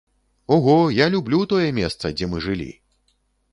Ого, 0.47 0.89
я 0.95 1.05
люблю 1.13 1.39
тое 1.53 1.69
месца, 1.81 2.13
дзе 2.17 2.33
мы 2.35 2.43
жылі. 2.49 2.69